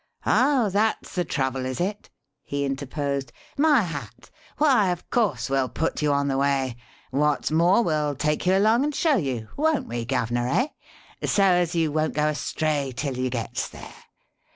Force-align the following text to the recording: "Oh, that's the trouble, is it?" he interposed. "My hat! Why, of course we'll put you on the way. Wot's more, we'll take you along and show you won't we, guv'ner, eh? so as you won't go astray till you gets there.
"Oh, 0.25 0.69
that's 0.71 1.13
the 1.13 1.23
trouble, 1.23 1.63
is 1.63 1.79
it?" 1.79 2.09
he 2.41 2.65
interposed. 2.65 3.31
"My 3.55 3.81
hat! 3.81 4.31
Why, 4.57 4.89
of 4.89 5.07
course 5.11 5.47
we'll 5.47 5.69
put 5.69 6.01
you 6.01 6.11
on 6.11 6.27
the 6.27 6.39
way. 6.39 6.75
Wot's 7.11 7.51
more, 7.51 7.83
we'll 7.83 8.15
take 8.15 8.47
you 8.47 8.57
along 8.57 8.83
and 8.83 8.95
show 8.95 9.15
you 9.17 9.49
won't 9.55 9.87
we, 9.87 10.03
guv'ner, 10.05 10.47
eh? 10.47 11.27
so 11.27 11.43
as 11.43 11.75
you 11.75 11.91
won't 11.91 12.15
go 12.15 12.25
astray 12.29 12.91
till 12.95 13.15
you 13.15 13.29
gets 13.29 13.69
there. 13.69 13.93